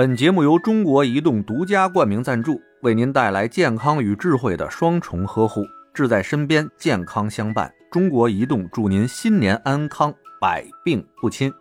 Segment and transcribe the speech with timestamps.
[0.00, 7.70] 本节目由中国移动独家冠名赞助，为您带来健康与智慧的双重呵护，志在身边，健康相伴。
[7.90, 10.10] 中国移动祝您新年安康，
[10.40, 11.52] 百病不侵。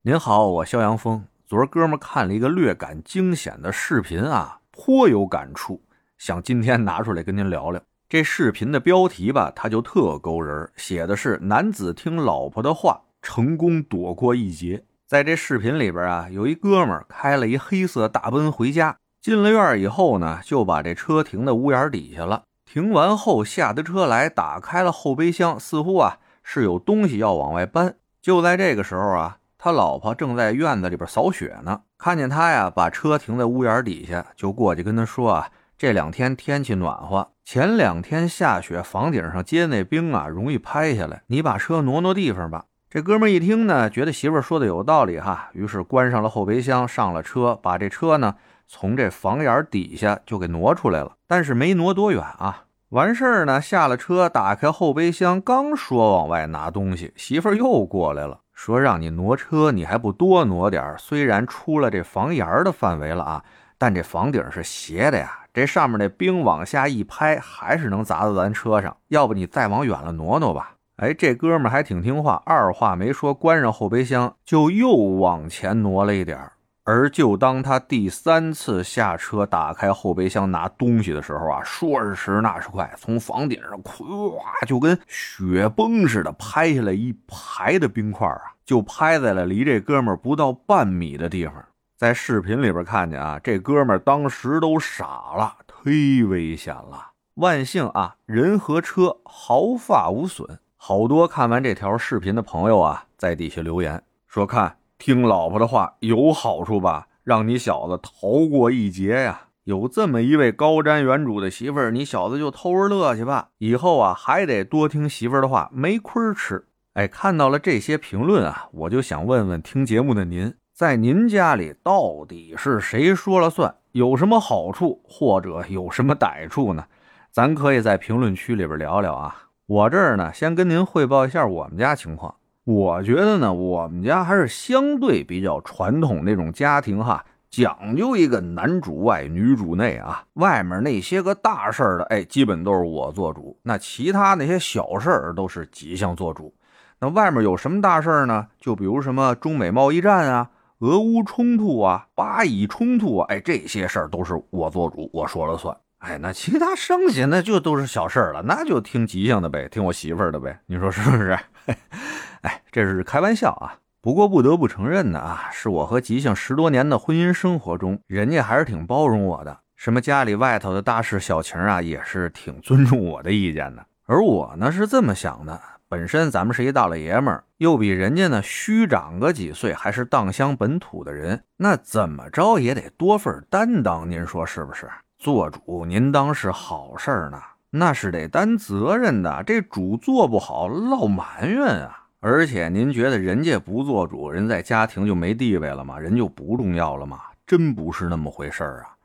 [0.00, 1.22] 您好，我肖阳峰。
[1.46, 5.82] 昨儿哥们看了一个略感惊险的视频啊，颇有感触，
[6.16, 7.78] 想今天拿出来跟您聊聊。
[8.08, 14.82] 这视频的标题吧，它就特勾人，写的是男子听老婆的话，成功躲过一劫。
[15.10, 22.44] 在这视频里边啊，有一哥们开了一黑色大奔回家，进了院以后呢，就把这车停在屋檐底下了。
[22.64, 27.96] 停完后下的车来，打开了后备箱，似乎啊是有东西要往外搬。
[28.22, 42.66] 就在这个时候啊，他老婆正在院子里边扫雪呢，看见他呀把车停在屋檐底下，就过去跟他说啊，这两天天气暖和，前两天下雪，房顶上结那冰啊容易拍下来，你把车挪挪地方吧。
[42.92, 48.34] 这哥们一听呢，觉得媳妇儿说的有道理哈，于是关上了后备箱，上了车，把这车呢
[48.66, 51.12] 从这房檐底下就给挪出来了。
[51.28, 63.44] 但是没挪多远啊，完事儿呢，下了车，打开后备箱，刚说往外拿东西，媳妇儿又过来了，说让你挪车，你还不多挪点虽然出了这房檐的范围了啊，
[63.78, 68.96] 但这房顶是斜的呀，这上面那冰往下一拍，还是能砸到咱车上。
[69.06, 70.72] 要不你再往远了挪挪吧。
[71.00, 76.38] 哎，这哥们还挺听话，二话没说，关上后备箱就又往前挪了一点
[76.84, 91.64] 而就当他第三次下车打开后备箱拿东西的时候啊，说时迟那时快，从房顶上咵就跟雪崩似的拍下来一排的冰块啊，就拍在了离这哥们不到半米的地方。
[91.96, 97.12] 在视频里边看见啊，这哥们当时都傻了，忒危险了。
[97.36, 100.58] 万幸啊，人和车毫发无损。
[100.82, 109.42] 好多看完这条视频的朋友啊，在底下留言说：“看听老婆的话有好处吧，让你小子逃过一劫呀！
[109.64, 113.50] 有这么一位高瞻远瞩的媳妇儿，你小子就偷着乐去吧。
[113.58, 116.64] 以后啊，还得多听媳妇儿的话，没亏吃。”
[116.94, 123.74] 哎，看到了这些评论啊，我就想问问听节目的您，在您家里到底是谁说了算？
[123.92, 126.86] 有什么好处或者有什么歹处呢？
[127.30, 129.49] 咱可以在评论区里边聊聊啊。
[129.70, 132.34] 我这儿呢，先跟您汇报一下我们家情况。
[132.64, 140.24] 我觉得呢，我们家还是相对比较传统那种家庭哈，讲究一个男主外女主内啊。
[140.34, 146.52] 外面那些个大事儿的，哎，基本都是我做主；那其他那些小事儿都是吉祥做主。
[146.98, 148.48] 那外面有什么大事儿呢？
[148.58, 150.50] 就比如什么中美贸易战啊、
[150.80, 155.76] 俄乌冲突啊、巴以冲突啊，哎，这些事儿都是我做主，我说了算。
[156.00, 161.38] 哎，那其他剩下那就都是小事儿了，那就听吉祥的呗，听我媳妇儿的呗，你说是不是？
[162.42, 163.76] 哎，这是开玩笑啊。
[164.00, 169.60] 不过不得不承认的啊，是我和吉祥十多年的婚姻生活中，人家还是挺包容我的。
[169.76, 173.84] 什么家里外头的大事小情啊，也是挺尊重我的意见的。
[174.06, 184.88] 而我呢是这么想的，本身咱们是一大老爷们儿，又比人家呢虚长个几岁，还是荡乡本土的人，那怎么着也得多份担当，您说是不是？
[185.20, 187.38] 做主，您当是好事儿呢，
[187.68, 189.44] 那是得担责任的。
[189.46, 192.06] 这主做不好，落埋怨啊。
[192.20, 195.98] 而且您觉得人家不做主，人在家庭就没地位了吗？
[195.98, 197.20] 人就不重要了吗？
[197.46, 198.96] 真不是那么回事儿啊。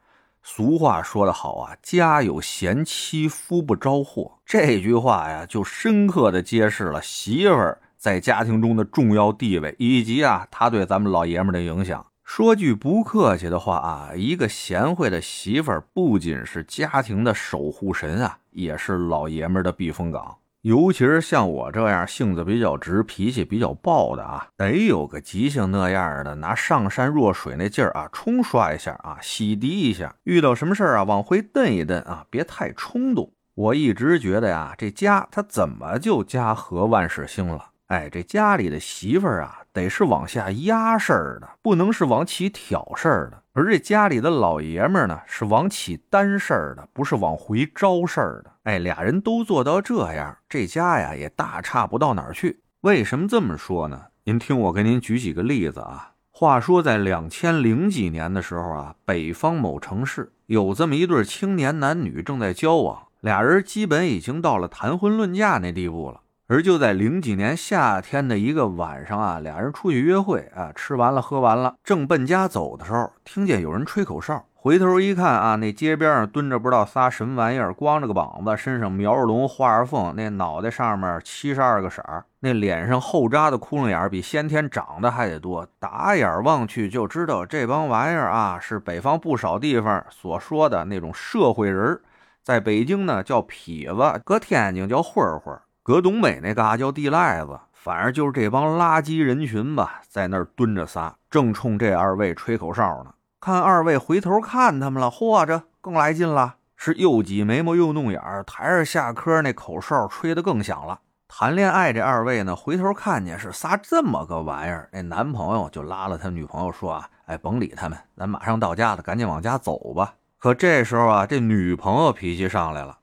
[0.41, 4.31] 俗话说得好啊，家有贤妻，夫不招祸。
[4.45, 12.05] 这句话呀，就深刻的揭示了媳妇儿在家庭中的重要地位，以及啊，他对咱们老爷们的影响。
[12.25, 20.35] 说句不客气的话啊，一个贤惠的媳妇儿不仅是家庭的守护神啊，也是老爷们的避风港。
[20.63, 30.15] 尤其是像我这样性子比较直、脾气比较暴的啊，得有个吉祥那样的，拿上善若水那劲儿啊，冲刷一下啊，洗涤一下。
[30.23, 33.31] 遇到什么事儿啊，往回蹬一蹬啊，别太冲动。
[33.53, 37.69] 我一直觉得呀，这家他怎么就家和万事兴了？
[37.87, 39.61] 哎，这家里的媳妇儿啊。
[39.75, 43.43] 得是往下压事儿的，不能是往起挑事儿的。
[43.51, 48.51] 而这家里的老爷们儿呢，是往起担事儿的，不是往回招事儿的。
[48.63, 52.61] 哎，俩人都做到这样，这家呀也大差不到哪儿去。
[52.83, 54.01] 为什么这么说呢？
[54.23, 56.13] 您听我给您举几个例子啊。
[56.31, 66.21] 话说在两千零几年的时候啊，北方某城市有这么一对青年男女正在交往，俩人基本已经到了谈婚论嫁那地步了。
[66.47, 85.67] 而就在零几年夏天的一个晚上啊，俩人出去约会啊，吃完了喝完了，正奔家走的时候，听见有人吹口哨，回头一看啊，那街边上蹲着不知道仨什么玩意儿，光着个膀子，身上描着龙画着凤，那脑袋上面七十二个色儿，那脸上后扎的窟窿眼儿比先天长得还得多。
[85.79, 91.99] 打眼望去就知道这帮玩意儿啊，是北方不少地方所说的那种社会人
[92.43, 97.59] 在北京呢叫痞子，搁天津叫混混，搁东北那嘎叫地赖子。
[97.71, 103.13] 反正就是这帮垃圾人群吧，在那儿蹲着仨，正冲这二位吹口哨呢。
[103.39, 111.01] 看二位回头看他们了，嚯，这更来劲了，是又挤眉毛又弄眼儿，台上下磕那口哨吹得更响了。
[111.27, 120.15] 谈恋爱这二位呢，回头看见是仨这么个玩意儿，那男朋友就拉了他女朋友说啊，哎，甭理他们，咱马上到家了，赶紧往家走吧。
[120.39, 122.97] 可这时候啊，这女朋友脾气上来了。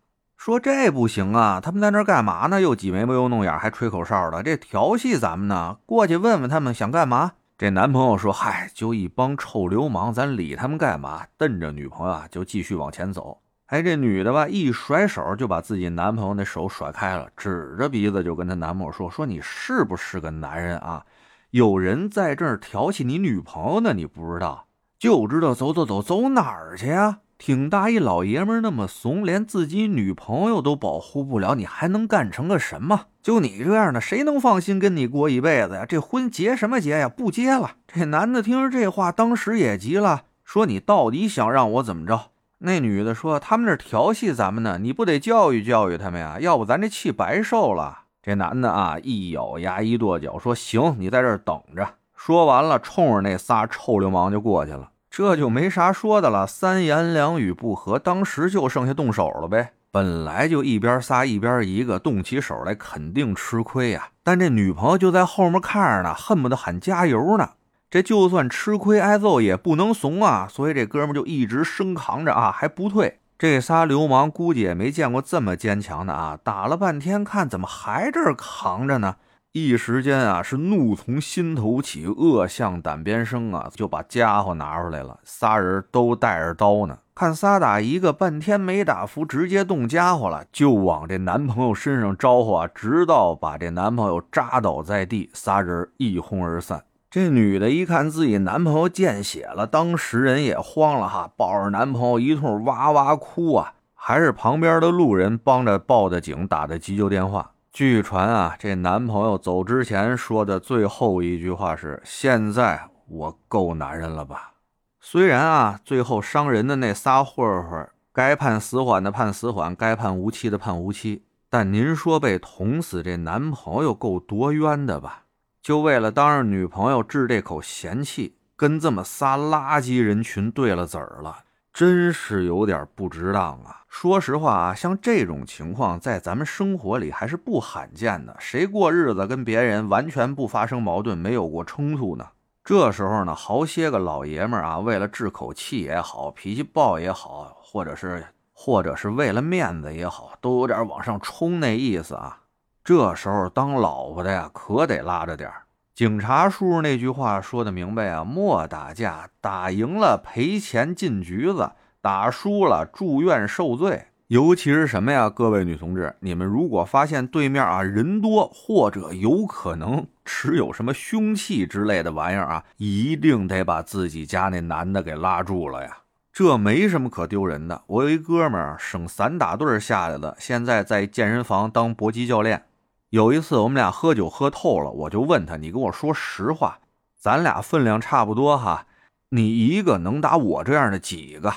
[0.44, 1.60] 说这不行啊！
[1.62, 2.60] 他们在那干嘛呢？
[2.60, 5.76] 又挤眉毛又弄眼，还吹口哨的，这调戏咱们呢。
[5.86, 7.34] 过去问问他们想干嘛？
[7.56, 13.38] 这男朋友说：“嗨，就一帮臭流氓，咱理他们干嘛？”瞪着女朋友啊，就继续往前走。
[13.66, 21.06] 哎，这女的吧，一甩手就把自己男朋友那手甩开了，指着鼻子就跟她男朋友说：“说你是不是个男人啊？
[21.50, 24.66] 有人在这儿调戏你女朋友呢，你不知道？
[24.98, 33.06] 就知道走走走，走哪儿去呀？”挺大一老爷们那么怂，连自己女朋友都保护不了，你还能干成个什么？
[33.20, 35.84] 就你这样的，谁能放心跟你过一辈子呀？
[35.84, 37.08] 这婚结什么结呀？
[37.08, 37.72] 不结了。
[37.88, 42.30] 这男的听着这话，当时也急了，说：“你到底想让我怎么着？”
[42.64, 46.38] 那女的说：“他们这调戏咱们呢，你不得教育教育他们呀？
[46.38, 54.90] 要不咱这气白受了。”这男的啊，一咬牙，一跺脚，说：“行，你在这儿等着。”说完了，冲着那仨臭流氓就过去了。
[55.12, 59.72] 这就没啥说的了，三言两语不合，当时就剩下动手了呗。
[59.90, 64.08] 本来就一边仨一边一个，动起手来肯定吃亏呀。
[64.22, 67.50] 但这女朋友就在后面看着呢，恨不得喊加油呢。
[67.90, 73.18] 这就算吃亏挨揍也不能怂啊，所以这哥们就一直生扛着啊，还不退。
[73.38, 79.16] 这仨流氓估计也没见过这么坚强的啊，打了半天，看怎么还这儿扛着呢？
[79.54, 85.20] 一时间啊，是怒从心头起，恶向胆边生啊，就把家伙拿出来了。
[85.24, 96.84] 仨人都带着刀呢，看仨打一个，半天没打服，直接动家伙了，就往这男朋友身上招呼啊，直到把这男朋友扎倒在地，仨人一哄而散。
[97.10, 107.50] 这女的一看自己男朋友见血了，当时人也慌了哈，抱着男朋友一通哇哇哭啊，还是旁边的路人帮着报的警，打的急救电话。
[107.72, 114.52] 据传啊，这男朋友走之前说的最后一句话是：“现在我够男人了吧？”
[115.00, 125.22] 虽然啊，最后伤人的那仨混混该判死缓的判死缓，该判无期的判无期，但您说被捅死这男朋友够多冤的吧？
[125.62, 131.44] 就为了当着女朋友治这口闲气，跟这么仨垃圾人群对了子儿了。
[131.72, 133.80] 真是有点不值当啊！
[133.88, 138.36] 说实话啊，像这种情况在咱们生活里还是不罕见的。
[138.38, 142.26] 谁过日子跟别人完全不发生矛盾，没有过冲突呢？
[142.62, 152.38] 这时候呢，好些个老爷们啊，为了治口气也好，脾气暴也好，或者是或者是为了面子也好，都有点往上冲那意思啊。
[152.84, 155.62] 这时候当老婆的呀，可得拉着点儿。
[155.94, 164.06] 警察叔叔那句话说的明白啊，莫打架，打赢了赔钱进局子，打输了住院受罪。
[164.28, 175.98] 尤其是什么呀，各位女同志，你们如果发现对面啊人多，或者有可能持有什么凶器之类的玩意儿啊，一定得把自己家那男的给拉住了呀。
[176.32, 177.82] 这没什么可丢人的。
[177.86, 182.64] 我有一哥们儿，省散打队下来的，现在在健身房当搏击教练。
[183.12, 186.78] 有一次，我们俩喝酒喝透了，我就问他：“你跟我说实话，
[187.14, 188.86] 咱俩分量差不多哈，
[189.28, 191.52] 你一个能打我这样的几个？”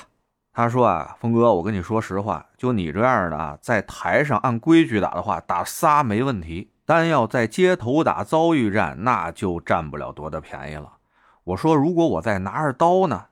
[0.52, 10.98] 他说：“啊，峰哥，我跟你说实话，就你这样的啊，在台上按规矩打的话，打仨没问题；但要在街头打遭遇战，那就占不了多大便宜了。”
[11.44, 13.28] 我说：“如果我再拿着刀呢？”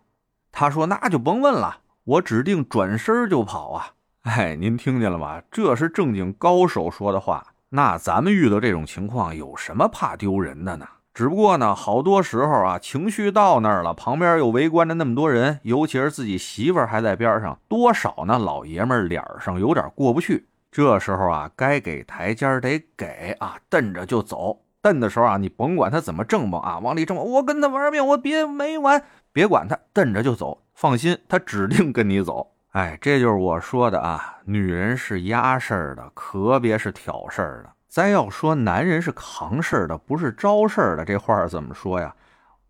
[0.50, 3.88] 他说：“那就甭问了，我指定转身就跑啊！”
[4.25, 5.43] 哎，您听见了吗？
[5.50, 7.49] 这是正经高手说的话。
[7.76, 10.87] 那咱们遇到这种情况有什么怕丢人的呢？
[11.12, 18.38] 只不过呢，好多时候啊，情绪到那儿了，旁边又围观着那么多人，尤其是自己媳妇儿还在边上，多少呢？
[18.38, 20.47] 老爷们脸上有点过不去。
[20.71, 24.57] 这时候啊，该给台阶得给啊，瞪着就走。
[24.81, 29.02] 瞪的时候啊，你甭管他怎么挣吧啊，往里正，我跟他玩命，我别没完，
[29.33, 30.62] 别管他，瞪着就走。
[30.75, 32.52] 放心，他指定跟你走。
[32.75, 37.71] 哎，这就是我说的啊，女人是压事儿的，可别是挑事儿的。
[37.88, 42.12] 咱要说男人是扛事儿的，不是招事儿的，这话怎么说呀？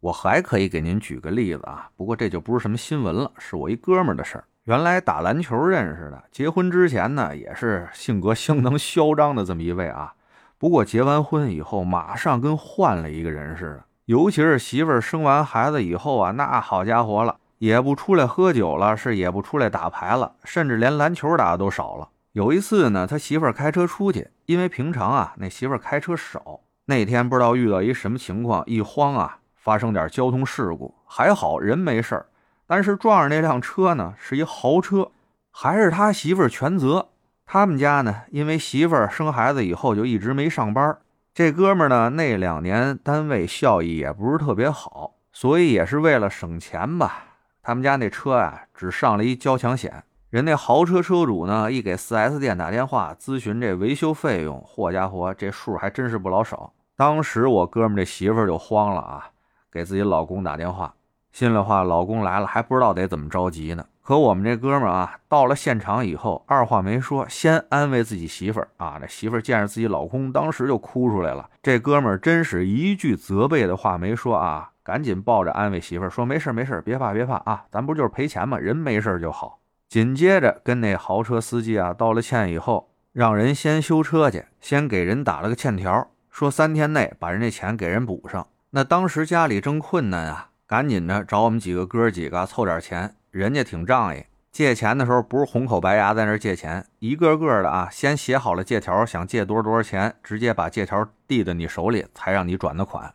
[0.01, 4.45] 我还可以给您举个例子啊，不过这就不是什么新闻了，是我一哥们儿的事儿。
[4.65, 10.13] 原来打篮球认识的，结婚之前呢也是性格相当嚣张的这么一位啊。
[10.59, 13.85] 不过结完婚以后，马上跟换了一个人似的。
[14.05, 22.09] 尤其是媳妇儿生完孩子以后啊，那好家伙了，也不出来喝酒了，是也不出来打牌了，甚至连篮球打的都少了。
[22.33, 32.27] 有一次呢，他媳妇儿开车出去，因为平常啊那媳妇儿开车少，那天不知道遇到一什么情况，一慌啊发生点交通事故，还好人没事儿。
[32.67, 35.11] 但是撞上那辆车呢，是一豪车，
[35.51, 37.09] 还是他媳妇儿全责。
[37.47, 40.99] 他们家呢，因为媳妇儿生孩子以后就一直没上班。
[41.33, 47.25] 这哥们儿呢，那两年单位效益也不是特别好，所以也是为了省钱吧。
[47.65, 50.05] 他们家那车啊，只上了一交强险。
[50.29, 56.75] 人那豪车车主呢，一给 4S 店打电话咨询这维修费用，嚯家伙，这数还真是不老少。
[56.95, 59.31] 当时我哥们这媳妇儿就慌了啊，
[59.73, 60.95] 给自己老公打电话。
[61.33, 63.87] 心里话，老公来了还不知道得怎么着急呢。
[64.03, 68.99] 可我们这哥们啊，到了现场以后，二话没说，先安慰自己媳妇儿啊。
[69.01, 71.49] 这媳妇儿见着自己老公，当时就哭出来了。
[71.63, 78.59] 这哥们儿真是一句责备的话没说啊，赶紧抱着安慰媳妇儿说：“没事没事别怕别怕啊，咱不就是赔钱吗？
[78.59, 88.47] 人没事就好。”紧接着跟那豪车司机啊道了歉以后，让人先修车去，先给人打了个欠条，说三天内把人家钱给人补上。
[88.71, 90.51] 那当时家里正困难啊。
[90.67, 103.13] 赶紧的找我们几个哥几个凑点钱，人家挺仗义，借钱的时候不是红口白牙在那借钱，一个个的啊，先写好了借条，想借多少多少钱，直接把借条递到你手里，才让你转的款。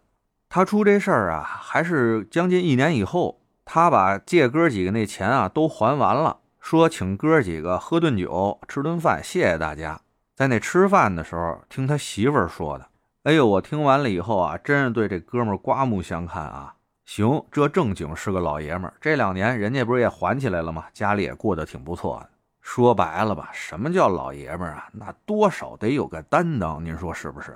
[0.51, 10.01] 他出这事儿啊，还是将近一年以后，他把借哥几个那钱啊都还完了，说请哥几个喝顿酒，吃顿饭，谢谢大家。
[10.35, 12.87] 在那吃饭的时候，听他媳妇儿说的，
[13.23, 16.73] 哎呦，我听完了以后啊，真是对这哥们刮目相看啊。
[17.05, 18.93] 行，这正经是个老爷们儿。
[18.99, 20.85] 这两年人家不是也还起来了吗？
[20.93, 22.29] 家里也过得挺不错的。
[22.61, 24.87] 说白了吧，什么叫老爷们儿啊？
[24.93, 27.55] 那多少得有个担当，您说是不是？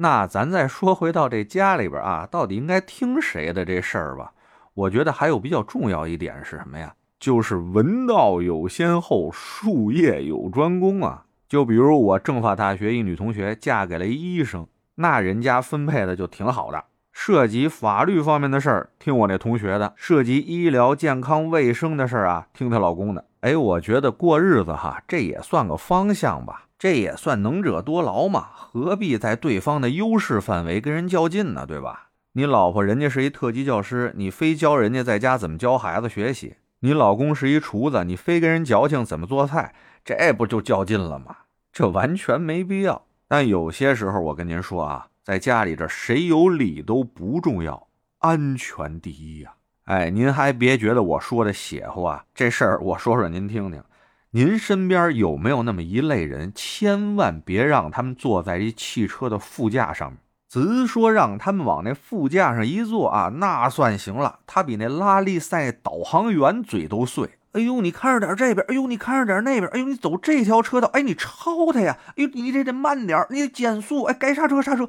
[0.00, 4.32] 那咱再说回到这家里边啊，到底应该听谁的这事儿吧？
[4.74, 6.94] 我觉得还有比较重要一点是什么呀？
[7.18, 11.24] 就是文道有先后，术业有专攻啊。
[11.48, 16.84] 就比如我政法大学一女同学嫁给了医生，那人家分配的就挺好的。
[17.12, 23.24] 涉及法律方面的事儿，听我那同学的；涉及医疗健康卫生的事儿啊，听她老公的。
[23.40, 31.66] 哎，我觉得过日子哈，这也算个方向吧，这也算能者多劳嘛，何必在对方的优势范围跟人较劲呢？
[31.66, 32.10] 对吧？
[32.32, 41.36] 你老婆人家是一特级教师，你非教人家在家怎么教孩子学习；你老公是一厨子，你非跟人矫情怎么做菜，这不就较劲了吗？
[41.72, 43.06] 这完全没必要。
[43.26, 45.08] 但有些时候，我跟您说啊。
[45.24, 47.88] 在家里这谁有理都不重要，
[48.20, 49.52] 安全第一呀！
[49.84, 53.84] 哎，您还别觉得我说的邪乎啊，这事儿我说说您听听。
[54.32, 60.18] 您身边有没有那么一类人，千万别让他们坐在一汽车的副驾上面，
[60.50, 64.40] 直说让他们往那副驾上一坐啊，那算行了。
[64.46, 67.30] 他比那拉力赛导航员嘴都碎。
[67.52, 71.96] 哎呦，你看着点这边，哎呦，你看着点那边，哎呦，你走这条车道，哎，你超他呀！
[72.08, 74.86] 哎呦，你这得慢点，你得减速，哎，该刹车刹车。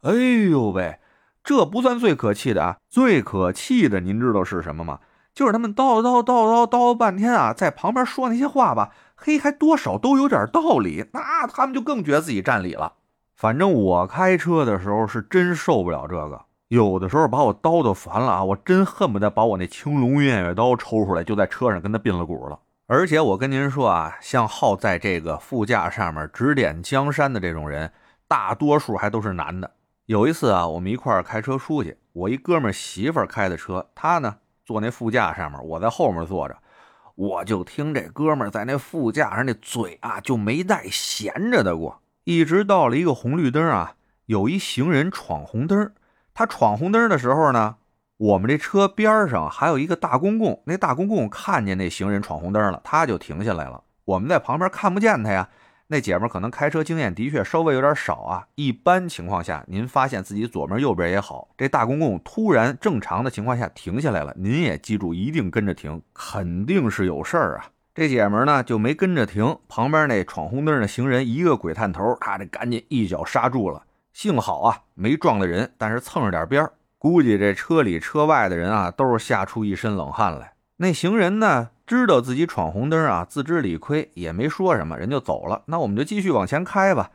[0.00, 0.14] 哎
[0.50, 0.98] 呦喂，
[1.44, 2.78] 这不算最可气的啊！
[2.88, 5.00] 最可气的，您知道是什么吗？
[5.38, 12.94] 就是他们叨叨叨叨叨半天啊，在旁边说那些话吧，嘿，还多少都有点道理，那他们就更觉得自己占理了。
[13.36, 22.58] 反正我开车的时候是真受不了这个，有的时候把我叨叨烦了啊，我真恨不得把我那青龙偃月刀抽出来，就在车上跟他并了股了。
[22.88, 27.92] 而且我跟您说啊，像好在这个副驾上面指点江山的这种人，
[28.26, 29.70] 大多数还都是男的。
[30.06, 36.54] 有一次啊，我们一块儿开车出去，我一哥们儿媳妇儿开的车，他呢坐那副驾上面，我在后面坐着，
[37.14, 43.94] 我就听这哥们在那副驾上那嘴啊就没带闲着的过，一直到了一个红绿灯啊，
[44.26, 45.90] 有一行人闯红灯，
[46.34, 47.76] 他闯红灯的时候呢，
[48.18, 55.48] 我们这车边上还有一个大公共，那大公共看见那行人闯红灯了，他就停下来了，我们在旁边看不见他呀。
[55.90, 58.46] 那姐们可能开车经验的确稍微有点少啊。
[58.54, 67.70] 一般情况下，您发现自己左边右边也好，这大公共突然正常的情况下停下来了，您也记住一定跟着停，肯定是有事儿啊。
[67.94, 73.82] 这姐们呢就没跟着停，旁边那闯红灯的行人一个鬼探头，他这赶紧一脚刹住了。
[74.12, 80.52] 幸好啊没撞到人，但是蹭着点边儿估计这车里车外的人啊都是吓出一身冷汗来。
[80.76, 81.70] 那行人呢？
[81.88, 85.62] 知道自己闯红灯啊，自知理亏，也没说什么，人就走了。
[85.64, 87.10] 那我们就继续往前开吧。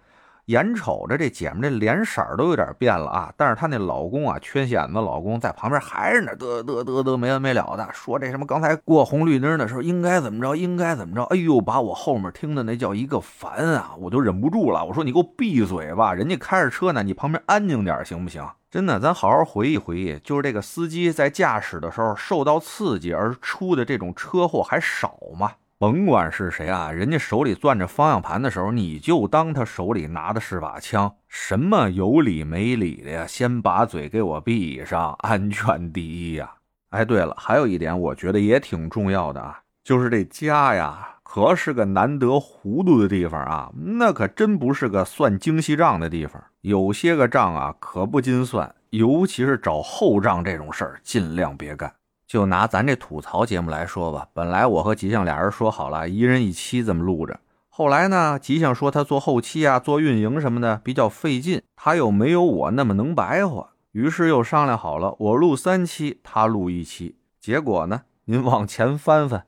[0.47, 18.43] 眼瞅着这姐们这脸色都有点变了啊，但是她那老公啊，缺心眼子老公在旁边还是那嘚嘚嘚嘚没完没了的说这什么刚才过红绿灯的时候应该怎么着，应该怎么着，哎呦，把我后面听的那叫一个烦啊，我就忍不住了，我说你给我闭嘴吧，人家开着车呢，你旁边安静点行不行？
[18.73, 25.51] 真的，咱好好回忆回忆，就是这个司机在驾驶的时候受到刺激而出的这种车祸还少吗？
[25.77, 31.13] 甭管是谁啊，人家手里攥着方向盘的时候，你就当他手里拿的是把枪。
[31.27, 33.27] 什么有理没理的呀？
[33.27, 36.51] 先把嘴给我闭上，安全第一呀！
[36.89, 46.43] 哎，对了，还有一点，我觉得也挺重要的啊，就是这家呀，可是个难得糊涂的地方啊，那可真不是个算精细账的地方。
[46.61, 51.91] 有些个账啊，可不禁算，尤其是找后账这种事儿，尽量别干。
[52.27, 57.39] 就拿咱这吐槽节目来说吧，本来我和吉祥俩人说好了，一人一期这么录着。
[57.69, 67.17] 后来呢，吉祥说他做后期啊，做运营什么的比较费劲，他又没有我那么能白活，于是又商量好了，我录三期，他录一期。
[67.39, 69.45] 结果呢，您往前翻翻，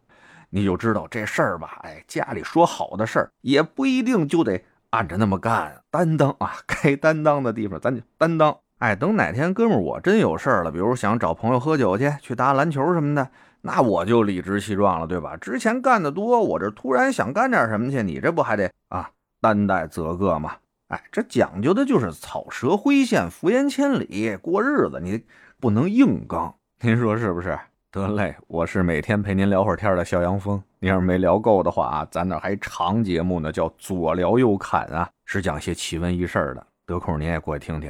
[0.49, 1.79] 你就知道这事儿吧。
[1.83, 5.81] 哎，家里说好的事儿，也不一定就得按着那么干。
[5.89, 8.57] 担当啊， 该担当的地方咱就担当。
[8.79, 13.29] 哎，等哪天哥们我真有事儿了，比如想找朋友喝酒去，去打篮球什么的，
[13.61, 15.37] 那我就理直气壮了，对吧？
[15.37, 19.09] 之前干的多，我这突然想干点什么去，你这不还得啊
[19.39, 20.55] 担待责个吗？
[20.89, 25.23] 哎，这讲究的就是草蛇灰线、敷衍千里过日子，你
[25.59, 27.57] 不能硬刚，您说是不是？
[27.95, 37.89] 得嘞，我是每天陪您聊会儿天的肖阳峰，您要是没聊够的话啊，咱那还长节目呢，叫左聊右侃啊，是讲些奇闻异事的，得空您也过去听听。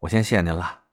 [0.00, 0.83] 我先谢您了。